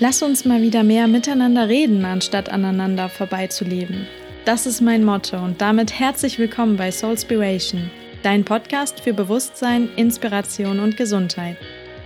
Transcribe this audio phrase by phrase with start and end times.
[0.00, 4.08] Lass uns mal wieder mehr miteinander reden, anstatt aneinander vorbeizuleben.
[4.44, 7.92] Das ist mein Motto und damit herzlich willkommen bei Soulspiration,
[8.24, 11.56] dein Podcast für Bewusstsein, Inspiration und Gesundheit.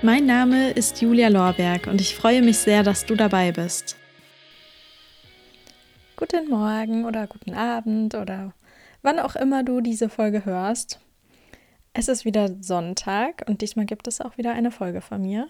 [0.02, 3.96] Mein Name ist Julia Lorberg und ich freue mich sehr, dass du dabei bist.
[6.16, 8.52] Guten Morgen oder guten Abend oder
[9.00, 11.00] wann auch immer du diese Folge hörst.
[11.94, 15.48] Es ist wieder Sonntag und diesmal gibt es auch wieder eine Folge von mir.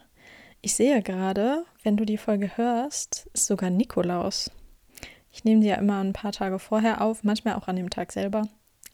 [0.61, 4.51] Ich sehe gerade, wenn du die Folge hörst, ist sogar Nikolaus.
[5.33, 8.12] Ich nehme die ja immer ein paar Tage vorher auf, manchmal auch an dem Tag
[8.12, 8.46] selber.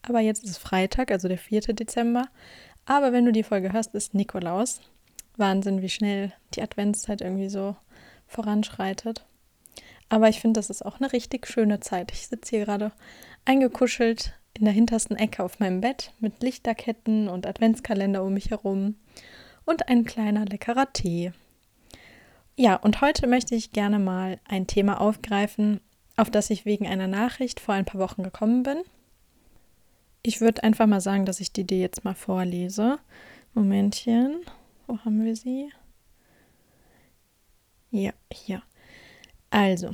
[0.03, 1.63] Aber jetzt ist Freitag, also der 4.
[1.75, 2.29] Dezember.
[2.87, 4.81] Aber wenn du die Folge hörst, ist Nikolaus.
[5.37, 7.75] Wahnsinn, wie schnell die Adventszeit irgendwie so
[8.29, 9.27] voranschreitet.
[10.09, 12.13] Aber ich finde, das ist auch eine richtig schöne Zeit.
[12.13, 12.93] Ich sitze hier gerade
[13.45, 18.95] eingekuschelt in der hintersten Ecke auf meinem Bett mit Lichterketten und Adventskalender um mich herum
[19.65, 21.33] und ein kleiner leckerer Tee.
[22.57, 25.81] Ja, und heute möchte ich gerne mal ein Thema aufgreifen,
[26.17, 28.83] auf das ich wegen einer Nachricht vor ein paar Wochen gekommen bin.
[30.23, 32.99] Ich würde einfach mal sagen, dass ich die dir jetzt mal vorlese.
[33.55, 34.41] Momentchen,
[34.87, 35.69] wo haben wir sie?
[37.91, 38.63] Ja, hier.
[39.51, 39.91] Also,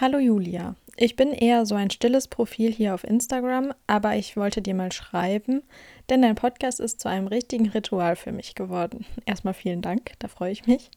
[0.00, 0.74] hallo Julia.
[0.96, 4.90] Ich bin eher so ein stilles Profil hier auf Instagram, aber ich wollte dir mal
[4.90, 5.62] schreiben,
[6.08, 9.06] denn dein Podcast ist zu einem richtigen Ritual für mich geworden.
[9.26, 10.90] Erstmal vielen Dank, da freue ich mich.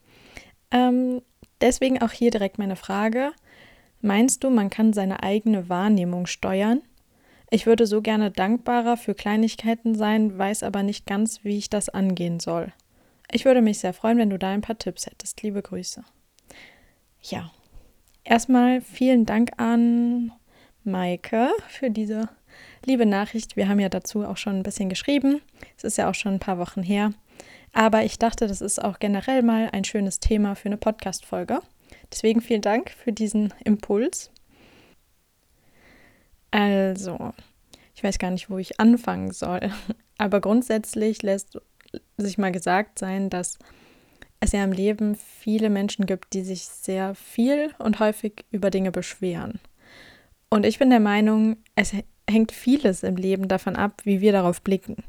[0.73, 1.21] Ähm,
[1.61, 3.31] deswegen auch hier direkt meine Frage.
[4.01, 6.81] Meinst du, man kann seine eigene Wahrnehmung steuern?
[7.49, 11.87] Ich würde so gerne dankbarer für Kleinigkeiten sein, weiß aber nicht ganz, wie ich das
[11.87, 12.73] angehen soll.
[13.31, 15.41] Ich würde mich sehr freuen, wenn du da ein paar Tipps hättest.
[15.43, 16.03] Liebe Grüße.
[17.21, 17.51] Ja,
[18.23, 20.31] erstmal vielen Dank an
[20.83, 22.27] Maike für diese
[22.85, 23.55] liebe Nachricht.
[23.55, 25.41] Wir haben ja dazu auch schon ein bisschen geschrieben.
[25.77, 27.13] Es ist ja auch schon ein paar Wochen her.
[27.73, 31.59] Aber ich dachte, das ist auch generell mal ein schönes Thema für eine Podcast-Folge.
[32.11, 34.31] Deswegen vielen Dank für diesen Impuls.
[36.51, 37.33] Also,
[37.95, 39.71] ich weiß gar nicht, wo ich anfangen soll.
[40.19, 41.59] Aber grundsätzlich lässt
[42.17, 43.57] sich mal gesagt sein, dass
[44.39, 48.91] es ja im Leben viele Menschen gibt, die sich sehr viel und häufig über Dinge
[48.91, 49.59] beschweren.
[50.49, 51.93] Und ich bin der Meinung, es
[52.29, 55.03] hängt vieles im Leben davon ab, wie wir darauf blicken.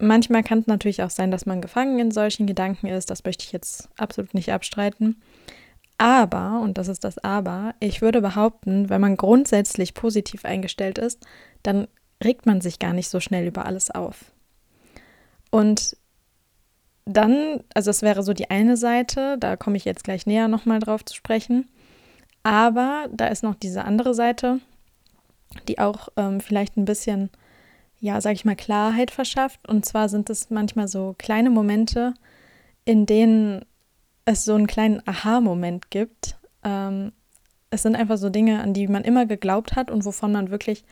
[0.00, 3.10] Manchmal kann es natürlich auch sein, dass man gefangen in solchen Gedanken ist.
[3.10, 5.20] Das möchte ich jetzt absolut nicht abstreiten.
[5.98, 11.24] Aber, und das ist das Aber, ich würde behaupten, wenn man grundsätzlich positiv eingestellt ist,
[11.62, 11.86] dann
[12.24, 14.32] regt man sich gar nicht so schnell über alles auf.
[15.50, 15.96] Und
[17.04, 20.78] dann, also es wäre so die eine Seite, da komme ich jetzt gleich näher nochmal
[20.78, 21.68] drauf zu sprechen.
[22.42, 24.60] Aber da ist noch diese andere Seite,
[25.68, 27.30] die auch ähm, vielleicht ein bisschen
[28.02, 29.66] ja, sag ich mal, Klarheit verschafft.
[29.68, 32.14] Und zwar sind es manchmal so kleine Momente,
[32.84, 33.64] in denen
[34.24, 36.36] es so einen kleinen Aha-Moment gibt.
[36.64, 37.12] Ähm,
[37.70, 40.84] es sind einfach so Dinge, an die man immer geglaubt hat und wovon man wirklich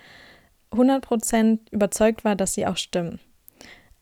[0.70, 3.18] 100% überzeugt war, dass sie auch stimmen.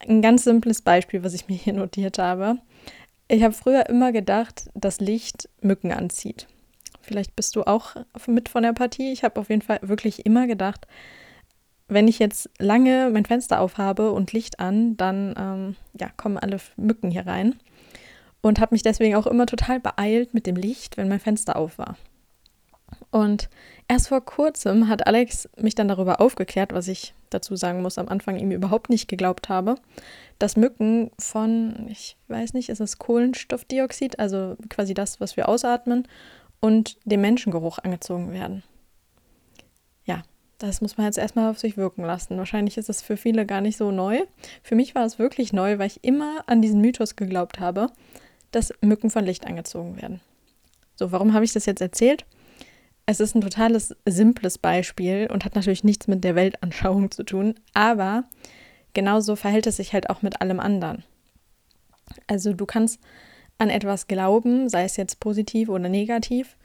[0.01, 2.59] Ein ganz simples Beispiel, was ich mir hier notiert habe.
[3.27, 6.47] Ich habe früher immer gedacht, dass Licht Mücken anzieht.
[7.01, 7.97] Vielleicht bist du auch
[8.27, 9.13] mit von der Partie.
[9.13, 10.87] Ich habe auf jeden Fall wirklich immer gedacht,
[11.89, 16.59] wenn ich jetzt lange mein Fenster aufhabe und Licht an, dann ähm, ja, kommen alle
[16.77, 17.57] Mücken hier rein.
[18.41, 21.77] Und habe mich deswegen auch immer total beeilt mit dem Licht, wenn mein Fenster auf
[21.77, 21.97] war.
[23.11, 23.49] Und
[23.89, 28.09] erst vor kurzem hat Alex mich dann darüber aufgeklärt, was ich dazu sagen muss, am
[28.09, 29.77] Anfang ihm überhaupt nicht geglaubt habe,
[30.39, 36.07] dass Mücken von, ich weiß nicht, ist es Kohlenstoffdioxid, also quasi das, was wir ausatmen,
[36.61, 38.63] und dem Menschengeruch angezogen werden.
[40.59, 42.37] Das muss man jetzt erstmal auf sich wirken lassen.
[42.37, 44.21] Wahrscheinlich ist es für viele gar nicht so neu.
[44.63, 47.89] Für mich war es wirklich neu, weil ich immer an diesen Mythos geglaubt habe,
[48.51, 50.21] dass Mücken von Licht angezogen werden.
[50.97, 52.25] So, warum habe ich das jetzt erzählt?
[53.07, 57.55] Es ist ein totales simples Beispiel und hat natürlich nichts mit der Weltanschauung zu tun,
[57.73, 58.25] aber
[58.93, 61.05] genauso verhält es sich halt auch mit allem anderen.
[62.27, 63.01] Also du kannst
[63.59, 66.57] an etwas glauben, sei es jetzt positiv oder negativ,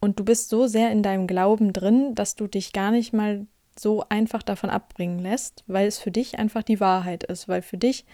[0.00, 3.46] und du bist so sehr in deinem Glauben drin, dass du dich gar nicht mal
[3.78, 7.78] so einfach davon abbringen lässt, weil es für dich einfach die Wahrheit ist, weil für
[7.78, 8.04] dich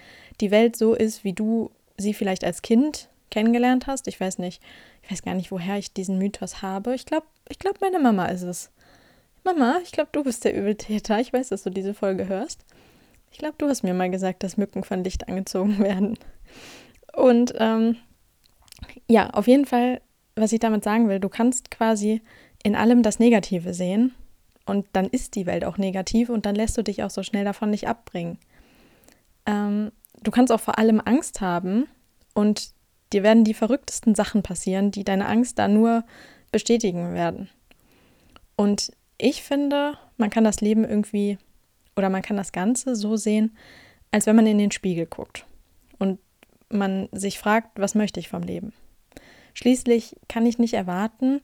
[0.40, 4.06] die Welt so ist, wie du sie vielleicht als Kind kennengelernt hast.
[4.08, 4.62] Ich weiß nicht,
[5.02, 6.94] ich weiß gar nicht, woher ich diesen Mythos habe.
[6.94, 8.70] Ich glaube, ich glaube, meine Mama ist es.
[9.42, 11.20] Mama, ich glaube, du bist der Übeltäter.
[11.20, 12.64] Ich weiß, dass du diese Folge hörst.
[13.30, 16.18] Ich glaube, du hast mir mal gesagt, dass Mücken von Licht angezogen werden.
[17.12, 17.96] Und ähm,
[19.08, 20.00] ja, auf jeden Fall
[20.36, 22.22] was ich damit sagen will, du kannst quasi
[22.62, 24.14] in allem das Negative sehen
[24.66, 27.44] und dann ist die Welt auch negativ und dann lässt du dich auch so schnell
[27.44, 28.38] davon nicht abbringen.
[29.46, 29.92] Ähm,
[30.22, 31.86] du kannst auch vor allem Angst haben
[32.32, 32.72] und
[33.12, 36.04] dir werden die verrücktesten Sachen passieren, die deine Angst da nur
[36.50, 37.50] bestätigen werden.
[38.56, 41.38] Und ich finde, man kann das Leben irgendwie
[41.96, 43.56] oder man kann das Ganze so sehen,
[44.10, 45.44] als wenn man in den Spiegel guckt
[45.98, 46.18] und
[46.68, 48.72] man sich fragt, was möchte ich vom Leben?
[49.54, 51.40] Schließlich kann ich nicht erwarten,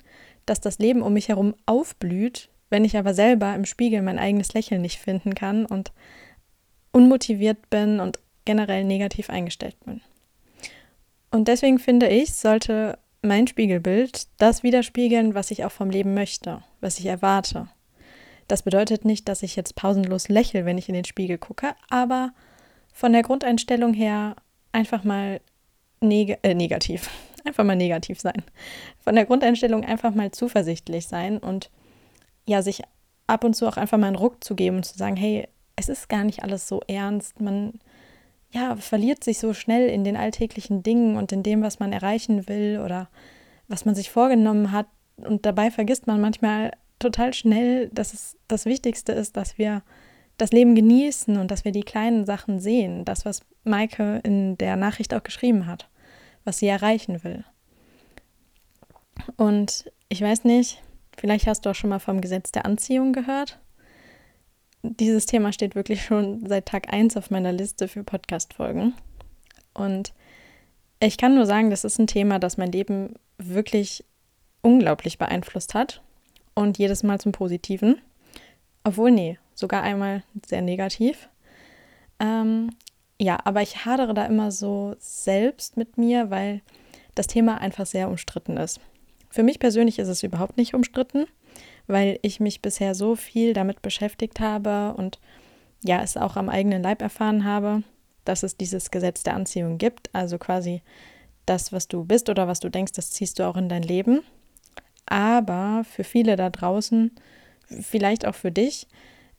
[0.47, 4.53] dass das Leben um mich herum aufblüht, wenn ich aber selber im Spiegel mein eigenes
[4.53, 5.93] Lächeln nicht finden kann und
[6.93, 10.01] unmotiviert bin und generell negativ eingestellt bin.
[11.31, 16.63] Und deswegen finde ich, sollte mein Spiegelbild das widerspiegeln, was ich auch vom Leben möchte,
[16.81, 17.69] was ich erwarte.
[18.49, 22.33] Das bedeutet nicht, dass ich jetzt pausenlos lächle, wenn ich in den Spiegel gucke, aber
[22.93, 24.35] von der Grundeinstellung her
[24.73, 25.41] einfach mal
[26.01, 27.11] neg äh, negativ,
[27.45, 28.43] einfach mal negativ sein.
[28.99, 31.71] Von der Grundeinstellung einfach mal zuversichtlich sein und
[32.47, 32.83] ja, sich
[33.27, 35.47] ab und zu auch einfach mal einen Ruck zu geben und zu sagen, hey,
[35.77, 37.41] es ist gar nicht alles so ernst.
[37.41, 37.75] Man
[38.51, 42.49] ja, verliert sich so schnell in den alltäglichen Dingen und in dem, was man erreichen
[42.49, 43.09] will oder
[43.69, 44.87] was man sich vorgenommen hat.
[45.17, 49.83] Und dabei vergisst man manchmal total schnell, dass es das Wichtigste ist, dass wir
[50.39, 53.05] das Leben genießen und dass wir die kleinen Sachen sehen.
[53.05, 55.89] Das, was Maike in der Nachricht auch geschrieben hat,
[56.45, 57.45] was sie erreichen will.
[59.37, 60.83] Und ich weiß nicht,
[61.17, 63.59] vielleicht hast du auch schon mal vom Gesetz der Anziehung gehört
[64.83, 68.95] dieses Thema steht wirklich schon seit Tag 1 auf meiner Liste für Podcast-Folgen.
[69.75, 70.13] Und
[71.01, 74.05] ich kann nur sagen, das ist ein Thema, das mein Leben wirklich
[74.63, 76.03] unglaublich beeinflusst hat.
[76.55, 78.01] Und jedes Mal zum Positiven.
[78.85, 81.29] Obwohl, nee, sogar einmal sehr negativ.
[82.19, 82.71] Ähm,
[83.21, 86.63] ja, aber ich hadere da immer so selbst mit mir, weil
[87.15, 88.81] das Thema einfach sehr umstritten ist.
[89.29, 91.27] Für mich persönlich ist es überhaupt nicht umstritten
[91.91, 95.19] weil ich mich bisher so viel damit beschäftigt habe und
[95.83, 97.83] ja, es auch am eigenen Leib erfahren habe,
[98.25, 100.15] dass es dieses Gesetz der Anziehung gibt.
[100.15, 100.83] Also quasi
[101.47, 104.23] das, was du bist oder was du denkst, das ziehst du auch in dein Leben.
[105.07, 107.13] Aber für viele da draußen,
[107.81, 108.87] vielleicht auch für dich,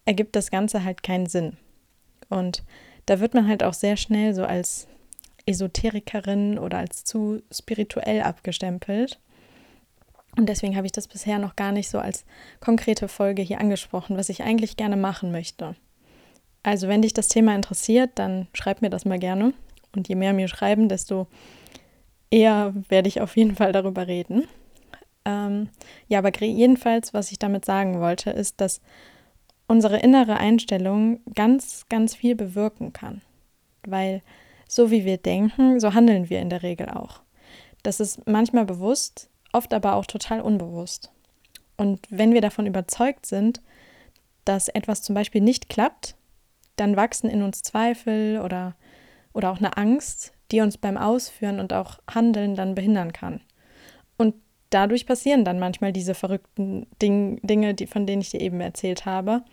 [0.05, 1.57] ergibt das Ganze halt keinen Sinn.
[2.27, 2.63] Und
[3.05, 4.87] da wird man halt auch sehr schnell so als
[5.45, 9.19] Esoterikerin oder als zu spirituell abgestempelt.
[10.37, 12.25] Und deswegen habe ich das bisher noch gar nicht so als
[12.61, 15.75] konkrete Folge hier angesprochen, was ich eigentlich gerne machen möchte.
[16.63, 19.53] Also wenn dich das Thema interessiert, dann schreib mir das mal gerne.
[19.93, 21.27] Und je mehr mir schreiben, desto
[22.29, 24.47] eher werde ich auf jeden Fall darüber reden.
[25.25, 25.69] Ähm,
[26.07, 28.79] ja, aber jedenfalls, was ich damit sagen wollte, ist, dass
[29.71, 33.21] unsere innere Einstellung ganz, ganz viel bewirken kann.
[33.87, 34.21] Weil
[34.67, 37.21] so wie wir denken, so handeln wir in der Regel auch.
[37.81, 41.09] Das ist manchmal bewusst, oft aber auch total unbewusst.
[41.77, 43.61] Und wenn wir davon überzeugt sind,
[44.43, 46.15] dass etwas zum Beispiel nicht klappt,
[46.75, 48.75] dann wachsen in uns Zweifel oder,
[49.31, 53.39] oder auch eine Angst, die uns beim Ausführen und auch Handeln dann behindern kann.
[54.71, 59.05] Dadurch passieren dann manchmal diese verrückten Ding, Dinge, die, von denen ich dir eben erzählt
[59.05, 59.43] habe.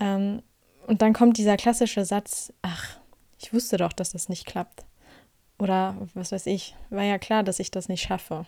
[0.00, 0.42] Ähm,
[0.86, 2.98] und dann kommt dieser klassische Satz, ach,
[3.38, 4.84] ich wusste doch, dass das nicht klappt.
[5.58, 8.46] Oder was weiß ich, war ja klar, dass ich das nicht schaffe.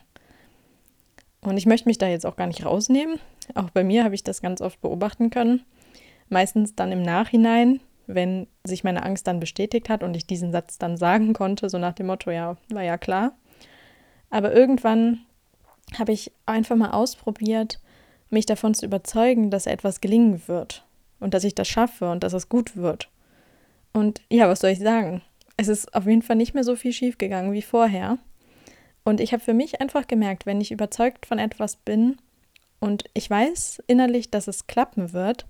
[1.40, 3.20] Und ich möchte mich da jetzt auch gar nicht rausnehmen.
[3.54, 5.62] Auch bei mir habe ich das ganz oft beobachten können.
[6.28, 10.78] Meistens dann im Nachhinein, wenn sich meine Angst dann bestätigt hat und ich diesen Satz
[10.78, 13.32] dann sagen konnte, so nach dem Motto, ja, war ja klar.
[14.30, 15.20] Aber irgendwann
[15.96, 17.80] habe ich einfach mal ausprobiert,
[18.30, 20.84] mich davon zu überzeugen, dass etwas gelingen wird
[21.20, 23.08] und dass ich das schaffe und dass es gut wird.
[23.92, 25.22] Und ja, was soll ich sagen?
[25.56, 28.18] Es ist auf jeden Fall nicht mehr so viel schiefgegangen wie vorher.
[29.04, 32.18] Und ich habe für mich einfach gemerkt, wenn ich überzeugt von etwas bin
[32.80, 35.46] und ich weiß innerlich, dass es klappen wird,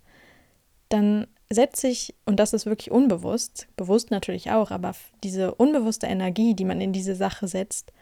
[0.89, 4.93] dann setze ich, und das ist wirklich unbewusst, bewusst natürlich auch, aber
[5.25, 7.93] diese unbewusste Energie, die man in diese Sache setzt,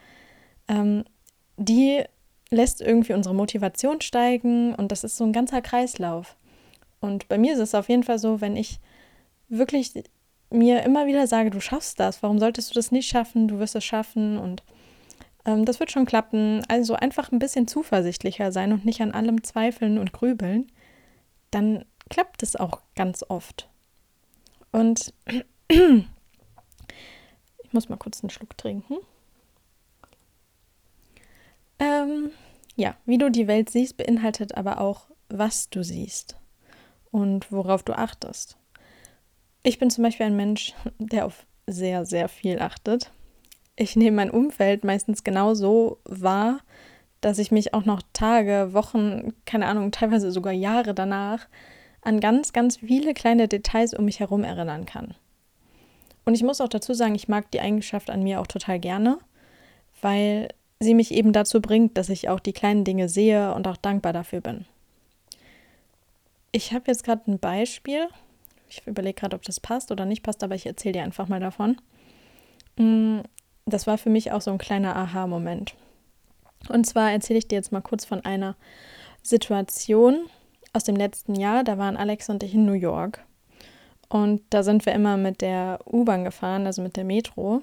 [0.68, 1.04] ähm,
[1.56, 2.04] die
[2.50, 6.36] lässt irgendwie unsere Motivation steigen und das ist so ein ganzer Kreislauf.
[7.00, 8.80] Und bei mir ist es auf jeden Fall so, wenn ich
[9.48, 9.92] wirklich
[10.50, 13.74] mir immer wieder sage, du schaffst das, warum solltest du das nicht schaffen, du wirst
[13.74, 14.62] es schaffen und
[15.44, 16.62] ähm, das wird schon klappen.
[16.68, 20.70] Also einfach ein bisschen zuversichtlicher sein und nicht an allem zweifeln und grübeln.
[21.50, 23.68] Dann klappt es auch ganz oft.
[24.72, 25.12] Und
[25.68, 26.06] ich
[27.72, 28.96] muss mal kurz einen Schluck trinken.
[31.78, 32.30] Ähm,
[32.76, 36.36] ja, wie du die Welt siehst, beinhaltet aber auch, was du siehst
[37.10, 38.56] und worauf du achtest.
[39.62, 43.10] Ich bin zum Beispiel ein Mensch, der auf sehr, sehr viel achtet
[43.76, 46.60] ich nehme mein Umfeld meistens genau so wahr,
[47.20, 51.46] dass ich mich auch noch Tage, Wochen, keine Ahnung, teilweise sogar Jahre danach
[52.00, 55.14] an ganz, ganz viele kleine Details um mich herum erinnern kann.
[56.24, 59.18] Und ich muss auch dazu sagen, ich mag die Eigenschaft an mir auch total gerne,
[60.00, 60.48] weil
[60.80, 64.12] sie mich eben dazu bringt, dass ich auch die kleinen Dinge sehe und auch dankbar
[64.12, 64.66] dafür bin.
[66.52, 68.08] Ich habe jetzt gerade ein Beispiel.
[68.68, 71.40] Ich überlege gerade, ob das passt oder nicht passt, aber ich erzähle dir einfach mal
[71.40, 71.76] davon.
[72.76, 73.20] Mm,
[73.64, 75.74] das war für mich auch so ein kleiner Aha-Moment.
[76.68, 78.56] Und zwar erzähle ich dir jetzt mal kurz von einer
[79.22, 80.26] Situation
[80.72, 81.64] aus dem letzten Jahr.
[81.64, 83.24] Da waren Alex und ich in New York.
[84.08, 87.62] Und da sind wir immer mit der U-Bahn gefahren, also mit der Metro.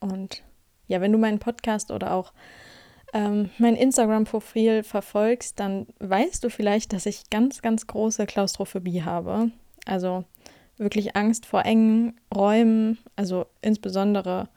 [0.00, 0.42] Und
[0.86, 2.32] ja, wenn du meinen Podcast oder auch
[3.12, 9.50] ähm, mein Instagram-Profil verfolgst, dann weißt du vielleicht, dass ich ganz, ganz große Klaustrophobie habe.
[9.84, 10.24] Also
[10.76, 14.48] wirklich Angst vor engen Räumen, also insbesondere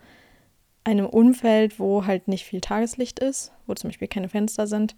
[0.83, 4.95] einem Umfeld, wo halt nicht viel Tageslicht ist, wo zum Beispiel keine Fenster sind,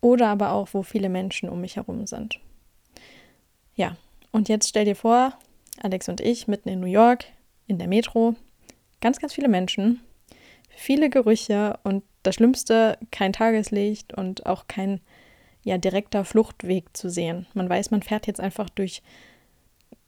[0.00, 2.40] oder aber auch, wo viele Menschen um mich herum sind.
[3.74, 3.96] Ja,
[4.30, 5.34] und jetzt stell dir vor,
[5.80, 7.24] Alex und ich mitten in New York,
[7.66, 8.34] in der Metro,
[9.00, 10.00] ganz, ganz viele Menschen,
[10.74, 15.00] viele Gerüche und das Schlimmste, kein Tageslicht und auch kein
[15.64, 17.46] ja, direkter Fluchtweg zu sehen.
[17.54, 19.02] Man weiß, man fährt jetzt einfach durch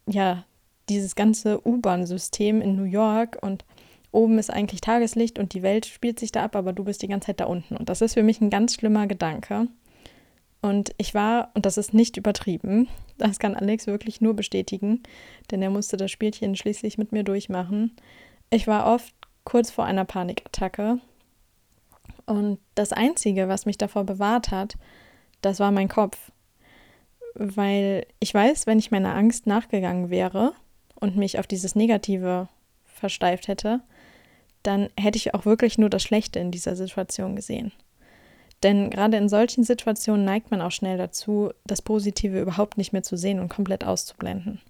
[0.07, 0.45] ja,
[0.89, 3.65] dieses ganze U-Bahn-System in New York und
[4.13, 7.09] oben ist eigentlich Tageslicht und die Welt spielt sich da ab, aber du bist die
[7.09, 7.77] ganze Zeit da unten.
[7.77, 9.69] Und das ist für mich ein ganz schlimmer Gedanke.
[10.61, 15.03] Und ich war, und das ist nicht übertrieben, das kann Alex wirklich nur bestätigen,
[15.51, 17.97] denn er musste das Spielchen schließlich mit mir durchmachen.
[18.51, 20.99] Ich war oft kurz vor einer Panikattacke.
[22.27, 24.77] Und das Einzige, was mich davor bewahrt hat,
[25.43, 26.33] das war mein Kopf.
[27.35, 30.53] Weil ich weiß, wenn ich meiner Angst nachgegangen wäre
[30.95, 32.49] und mich auf dieses Negative
[32.85, 33.81] versteift hätte,
[34.63, 37.73] dann hätte ich auch wirklich nur das Schlechte in dieser Situation gesehen.
[38.63, 43.03] Denn gerade in solchen Situationen neigt man auch schnell dazu, das Positive überhaupt nicht mehr
[43.03, 44.61] zu sehen und komplett auszublenden.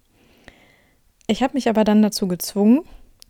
[1.29, 2.83] Ich habe mich aber dann dazu gezwungen,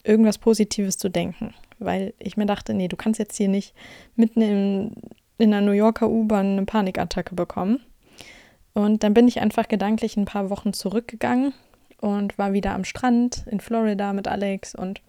[0.05, 3.75] irgendwas Positives zu denken, weil ich mir dachte, nee, du kannst jetzt hier nicht
[4.17, 4.93] mitten in,
[5.39, 7.81] in einer New Yorker U-Bahn eine Panikattacke bekommen.
[8.75, 11.55] Und dann bin ich einfach gedanklich ein paar Wochen zurückgegangen
[12.01, 15.01] und war wieder am Strand in Florida mit Alex und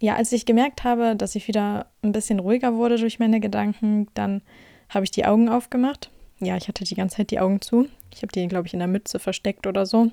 [0.00, 4.08] ja, als ich gemerkt habe, dass ich wieder ein bisschen ruhiger wurde durch meine Gedanken,
[4.12, 4.42] dann
[4.90, 6.10] habe ich die Augen aufgemacht.
[6.40, 7.88] Ja, ich hatte die ganze Zeit die Augen zu.
[8.12, 10.10] Ich habe die, glaube ich, in der Mütze versteckt oder so,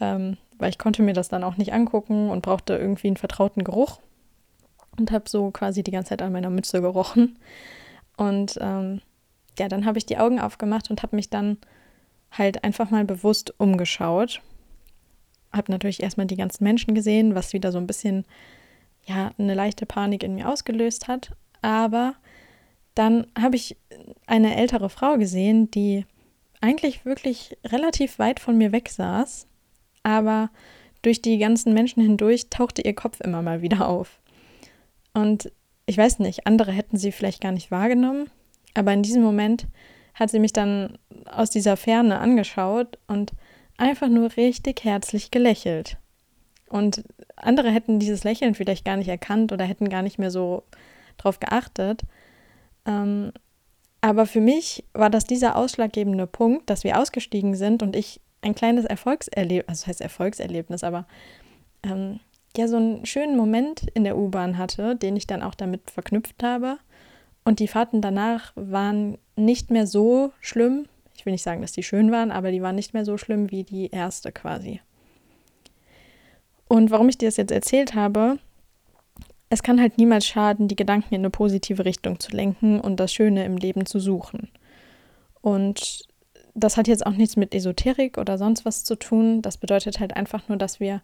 [0.00, 3.64] ähm, weil ich konnte mir das dann auch nicht angucken und brauchte irgendwie einen vertrauten
[3.64, 4.00] Geruch
[4.98, 7.38] und habe so quasi die ganze Zeit an meiner Mütze gerochen.
[8.16, 9.00] Und ähm,
[9.58, 11.58] ja, dann habe ich die Augen aufgemacht und habe mich dann
[12.30, 14.42] halt einfach mal bewusst umgeschaut.
[15.52, 18.24] Habe natürlich erstmal die ganzen Menschen gesehen, was wieder so ein bisschen
[19.06, 21.30] ja, eine leichte Panik in mir ausgelöst hat.
[21.62, 22.14] Aber
[22.94, 23.76] dann habe ich
[24.26, 26.04] eine ältere Frau gesehen, die
[26.60, 29.46] eigentlich wirklich relativ weit von mir weg saß,
[30.08, 30.50] aber
[31.02, 34.20] durch die ganzen Menschen hindurch tauchte ihr Kopf immer mal wieder auf.
[35.12, 35.52] Und
[35.86, 38.30] ich weiß nicht, andere hätten sie vielleicht gar nicht wahrgenommen,
[38.74, 39.66] aber in diesem Moment
[40.14, 43.32] hat sie mich dann aus dieser Ferne angeschaut und
[43.76, 45.98] einfach nur richtig herzlich gelächelt.
[46.68, 47.04] Und
[47.36, 50.64] andere hätten dieses Lächeln vielleicht gar nicht erkannt oder hätten gar nicht mehr so
[51.18, 52.02] drauf geachtet.
[52.86, 53.32] Ähm,
[54.00, 58.54] aber für mich war das dieser ausschlaggebende Punkt, dass wir ausgestiegen sind und ich ein
[58.54, 61.06] kleines Erfolgserlebnis, also heißt Erfolgserlebnis, aber
[61.82, 62.20] ähm,
[62.56, 66.42] ja, so einen schönen Moment in der U-Bahn hatte, den ich dann auch damit verknüpft
[66.42, 66.78] habe.
[67.44, 70.86] Und die Fahrten danach waren nicht mehr so schlimm.
[71.16, 73.50] Ich will nicht sagen, dass die schön waren, aber die waren nicht mehr so schlimm
[73.50, 74.80] wie die erste quasi.
[76.68, 78.38] Und warum ich dir das jetzt erzählt habe,
[79.50, 83.12] es kann halt niemals schaden, die Gedanken in eine positive Richtung zu lenken und das
[83.12, 84.48] Schöne im Leben zu suchen.
[85.40, 86.07] Und
[86.58, 89.42] das hat jetzt auch nichts mit Esoterik oder sonst was zu tun.
[89.42, 91.02] Das bedeutet halt einfach nur, dass wir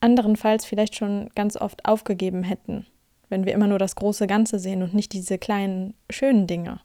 [0.00, 2.86] anderenfalls vielleicht schon ganz oft aufgegeben hätten,
[3.28, 6.80] wenn wir immer nur das große Ganze sehen und nicht diese kleinen, schönen Dinge.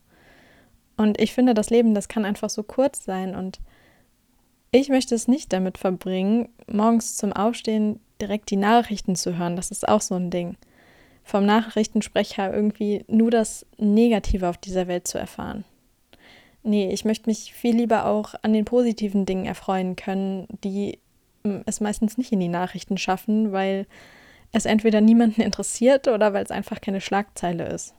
[0.97, 3.59] Und ich finde, das Leben, das kann einfach so kurz sein und
[4.71, 9.55] ich möchte es nicht damit verbringen, morgens zum Aufstehen direkt die Nachrichten zu hören.
[9.55, 10.57] Das ist auch so ein Ding.
[11.23, 15.63] Vom Nachrichtensprecher irgendwie nur das Negative auf dieser Welt zu erfahren.
[16.63, 20.99] Nee, ich möchte mich viel lieber auch an den positiven Dingen erfreuen können, die
[21.43, 23.87] hm, es meistens nicht in die Nachrichten schaffen, weil
[24.51, 27.93] es entweder niemanden interessiert oder weil es einfach keine Schlagzeile ist.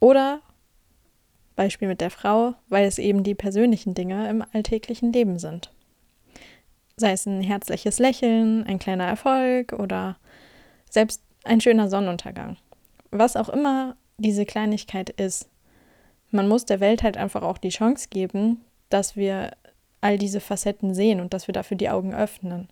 [0.00, 0.40] Oder
[1.54, 5.72] Beispiel mit der Frau, weil es eben die persönlichen Dinge im alltäglichen Leben sind.
[6.96, 10.16] Sei es ein herzliches Lächeln, ein kleiner Erfolg oder
[10.90, 12.56] selbst ein schöner Sonnenuntergang.
[13.10, 15.48] Was auch immer diese Kleinigkeit ist,
[16.36, 19.52] man muss der Welt halt einfach auch die Chance geben, dass wir
[20.00, 22.68] all diese Facetten sehen und dass wir dafür die Augen öffnen.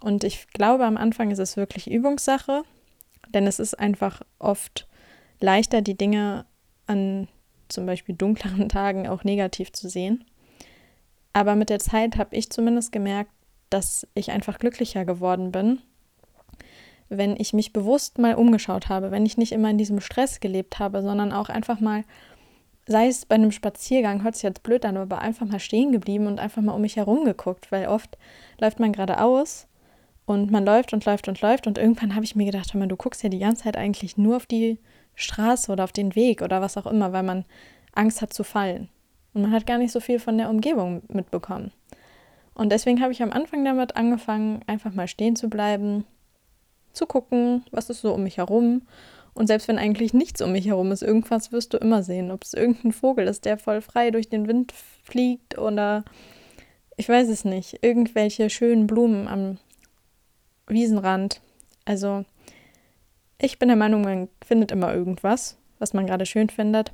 [0.00, 2.62] Und ich glaube, am Anfang ist es wirklich Übungssache,
[3.34, 4.86] Denn es ist einfach oft
[5.40, 6.46] leichter, die Dinge
[6.86, 7.28] an
[7.68, 10.24] zum Beispiel dunkleren Tagen auch negativ zu sehen.
[11.32, 13.30] Aber mit der Zeit habe ich zumindest gemerkt,
[13.68, 15.80] dass ich einfach glücklicher geworden bin,
[17.08, 20.78] wenn ich mich bewusst mal umgeschaut habe, wenn ich nicht immer in diesem Stress gelebt
[20.78, 22.04] habe, sondern auch einfach mal,
[22.86, 26.26] sei es bei einem Spaziergang, hört sich jetzt blöd an, aber einfach mal stehen geblieben
[26.26, 28.16] und einfach mal um mich herum geguckt, weil oft
[28.60, 29.66] läuft man geradeaus
[30.24, 32.88] und man läuft und läuft und läuft und irgendwann habe ich mir gedacht, hör mal,
[32.88, 34.78] du guckst ja die ganze Zeit eigentlich nur auf die
[35.14, 37.44] Straße oder auf den Weg oder was auch immer, weil man
[37.92, 38.88] Angst hat zu fallen.
[39.34, 41.72] Und man hat gar nicht so viel von der Umgebung mitbekommen.
[42.54, 46.06] Und deswegen habe ich am Anfang damit angefangen, einfach mal stehen zu bleiben,
[46.92, 48.82] zu gucken, was ist so um mich herum.
[49.36, 52.30] Und selbst wenn eigentlich nichts um mich herum ist, irgendwas wirst du immer sehen.
[52.30, 56.04] Ob es irgendein Vogel ist, der voll frei durch den Wind fliegt oder
[56.96, 59.58] ich weiß es nicht, irgendwelche schönen Blumen am
[60.66, 61.42] Wiesenrand.
[61.84, 62.24] Also
[63.38, 66.92] ich bin der Meinung, man findet immer irgendwas, was man gerade schön findet.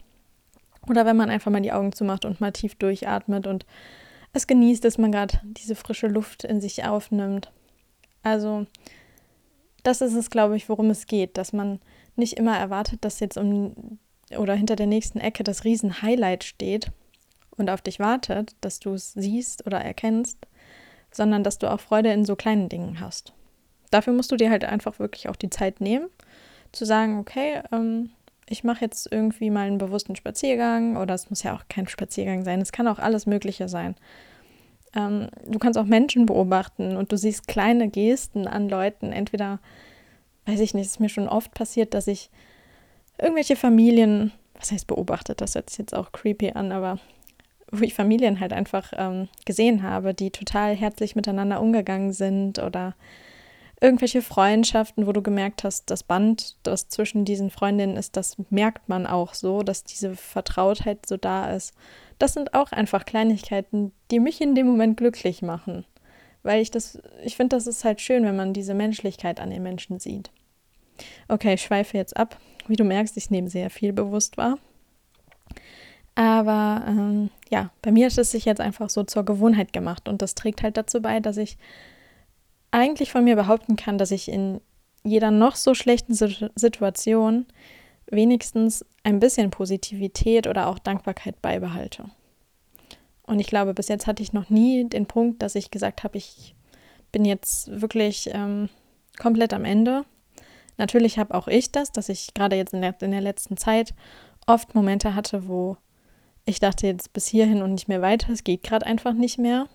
[0.88, 3.66] Oder wenn man einfach mal die Augen zumacht und mal tief durchatmet und
[4.32, 7.52] es genießt, dass man gerade diese frische Luft in sich aufnimmt.
[8.24, 8.66] Also
[9.84, 11.78] das ist es, glaube ich, worum es geht, dass man
[12.16, 13.98] nicht immer erwartet, dass jetzt um
[14.36, 16.90] oder hinter der nächsten Ecke das Riesen-Highlight steht
[17.56, 20.38] und auf dich wartet, dass du es siehst oder erkennst,
[21.10, 23.34] sondern dass du auch Freude in so kleinen Dingen hast.
[23.90, 26.08] Dafür musst du dir halt einfach wirklich auch die Zeit nehmen,
[26.72, 28.10] zu sagen, okay, ähm,
[28.48, 32.44] ich mache jetzt irgendwie mal einen bewussten Spaziergang oder es muss ja auch kein Spaziergang
[32.44, 33.94] sein, es kann auch alles Mögliche sein.
[34.94, 39.12] Ähm, du kannst auch Menschen beobachten und du siehst kleine Gesten an Leuten.
[39.12, 39.60] Entweder,
[40.46, 42.30] weiß ich nicht, es ist mir schon oft passiert, dass ich
[43.18, 46.98] irgendwelche Familien, was heißt beobachtet, das hört sich jetzt auch creepy an, aber
[47.70, 52.94] wo ich Familien halt einfach ähm, gesehen habe, die total herzlich miteinander umgegangen sind oder
[53.80, 58.88] irgendwelche Freundschaften, wo du gemerkt hast, das Band, das zwischen diesen Freundinnen ist, das merkt
[58.88, 61.74] man auch so, dass diese Vertrautheit so da ist
[62.22, 65.84] das sind auch einfach Kleinigkeiten, die mich in dem Moment glücklich machen.
[66.42, 69.62] Weil ich das, ich finde, das ist halt schön, wenn man diese Menschlichkeit an den
[69.62, 70.30] Menschen sieht.
[71.28, 72.38] Okay, ich schweife jetzt ab.
[72.66, 74.58] Wie du merkst, ich nehme sehr viel bewusst wahr.
[76.14, 80.20] Aber ähm, ja, bei mir ist es sich jetzt einfach so zur Gewohnheit gemacht und
[80.20, 81.56] das trägt halt dazu bei, dass ich
[82.70, 84.60] eigentlich von mir behaupten kann, dass ich in
[85.04, 87.46] jeder noch so schlechten Situation
[88.06, 92.04] wenigstens ein bisschen Positivität oder auch Dankbarkeit beibehalte.
[93.26, 96.18] Und ich glaube, bis jetzt hatte ich noch nie den Punkt, dass ich gesagt habe,
[96.18, 96.54] ich
[97.12, 98.68] bin jetzt wirklich ähm,
[99.18, 100.04] komplett am Ende.
[100.78, 103.94] Natürlich habe auch ich das, dass ich gerade jetzt in der, in der letzten Zeit
[104.46, 105.76] oft Momente hatte, wo
[106.44, 109.68] ich dachte jetzt bis hierhin und nicht mehr weiter, es geht gerade einfach nicht mehr.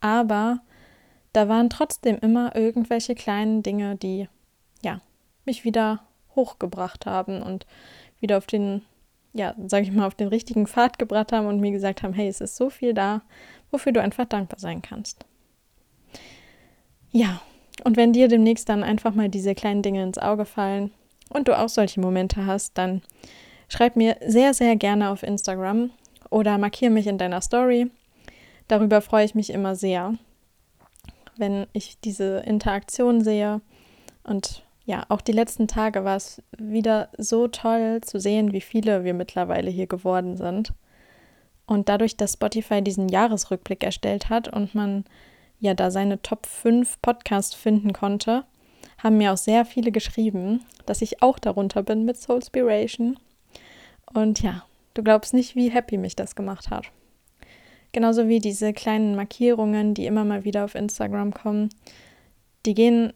[0.00, 0.60] Aber
[1.32, 4.28] da waren trotzdem immer irgendwelche kleinen Dinge, die
[4.82, 5.00] ja
[5.44, 6.02] mich wieder
[6.34, 7.66] hochgebracht haben und
[8.20, 8.82] wieder auf den,
[9.36, 12.28] ja, sag ich mal, auf den richtigen Pfad gebracht haben und mir gesagt haben, hey,
[12.28, 13.22] es ist so viel da,
[13.70, 15.24] wofür du einfach dankbar sein kannst.
[17.10, 17.40] Ja,
[17.84, 20.90] und wenn dir demnächst dann einfach mal diese kleinen Dinge ins Auge fallen
[21.28, 23.02] und du auch solche Momente hast, dann
[23.68, 25.90] schreib mir sehr, sehr gerne auf Instagram
[26.30, 27.90] oder markiere mich in deiner Story.
[28.68, 30.14] Darüber freue ich mich immer sehr,
[31.36, 33.60] wenn ich diese Interaktion sehe
[34.24, 39.02] und ja, auch die letzten Tage war es wieder so toll zu sehen, wie viele
[39.02, 40.72] wir mittlerweile hier geworden sind.
[41.66, 45.04] Und dadurch, dass Spotify diesen Jahresrückblick erstellt hat und man
[45.58, 48.44] ja da seine Top 5 Podcasts finden konnte,
[49.02, 53.18] haben mir auch sehr viele geschrieben, dass ich auch darunter bin mit Soulspiration.
[54.14, 56.92] Und ja, du glaubst nicht, wie happy mich das gemacht hat.
[57.90, 61.70] Genauso wie diese kleinen Markierungen, die immer mal wieder auf Instagram kommen.
[62.66, 63.12] Die gehen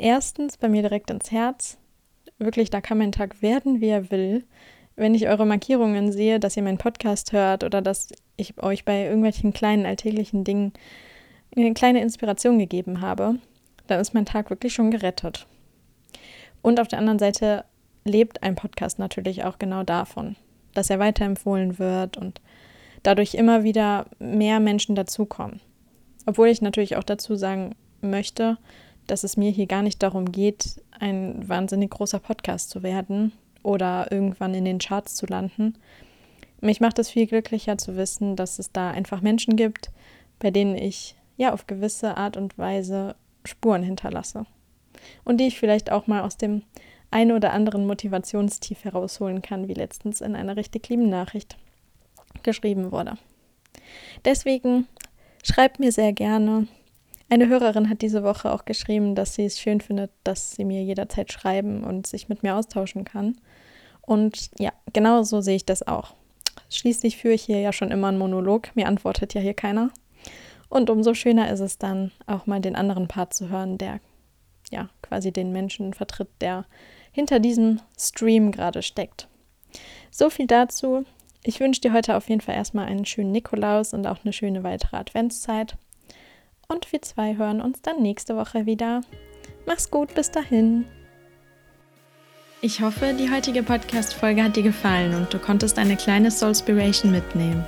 [0.00, 1.78] erstens bei mir direkt ins Herz.
[2.38, 4.44] Wirklich, da kann mein Tag werden, wie er will.
[4.96, 9.04] Wenn ich eure Markierungen sehe, dass ihr meinen Podcast hört oder dass ich euch bei
[9.04, 10.72] irgendwelchen kleinen alltäglichen Dingen
[11.56, 13.36] eine kleine Inspiration gegeben habe,
[13.86, 15.46] dann ist mein Tag wirklich schon gerettet.
[16.62, 17.64] Und auf der anderen Seite
[18.04, 20.36] lebt ein Podcast natürlich auch genau davon,
[20.74, 22.40] dass er weiterempfohlen wird und
[23.02, 25.60] dadurch immer wieder mehr Menschen dazukommen.
[26.26, 28.58] Obwohl ich natürlich auch dazu sagen möchte,
[29.10, 34.10] dass es mir hier gar nicht darum geht, ein wahnsinnig großer Podcast zu werden oder
[34.12, 35.74] irgendwann in den Charts zu landen.
[36.60, 39.90] Mich macht es viel glücklicher zu wissen, dass es da einfach Menschen gibt,
[40.38, 44.46] bei denen ich ja auf gewisse Art und Weise Spuren hinterlasse.
[45.24, 46.62] Und die ich vielleicht auch mal aus dem
[47.10, 51.56] ein oder anderen Motivationstief herausholen kann, wie letztens in einer richtig lieben Nachricht
[52.42, 53.18] geschrieben wurde.
[54.24, 54.86] Deswegen
[55.42, 56.68] schreibt mir sehr gerne,
[57.30, 60.82] Eine Hörerin hat diese Woche auch geschrieben, dass sie es schön findet, dass sie mir
[60.82, 63.36] jederzeit schreiben und sich mit mir austauschen kann.
[64.02, 66.14] Und ja, genau so sehe ich das auch.
[66.70, 69.90] Schließlich führe ich hier ja schon immer einen Monolog, mir antwortet ja hier keiner.
[70.68, 74.00] Und umso schöner ist es dann, auch mal den anderen Part zu hören, der
[74.72, 76.64] ja quasi den Menschen vertritt, der
[77.12, 79.28] hinter diesem Stream gerade steckt.
[80.10, 81.04] So viel dazu.
[81.44, 84.64] Ich wünsche dir heute auf jeden Fall erstmal einen schönen Nikolaus und auch eine schöne
[84.64, 85.76] weitere Adventszeit.
[86.70, 89.00] Und wir zwei hören uns dann nächste Woche wieder.
[89.66, 90.84] Mach's gut, bis dahin.
[92.62, 97.64] Ich hoffe, die heutige Podcast-Folge hat dir gefallen und du konntest eine kleine Soulspiration mitnehmen.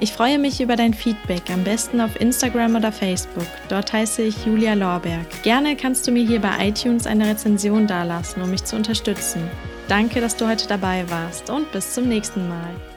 [0.00, 3.46] Ich freue mich über dein Feedback, am besten auf Instagram oder Facebook.
[3.68, 5.42] Dort heiße ich Julia Lorberg.
[5.42, 9.42] Gerne kannst du mir hier bei iTunes eine Rezension dalassen, um mich zu unterstützen.
[9.88, 12.89] Danke, dass du heute dabei warst und bis zum nächsten Mal.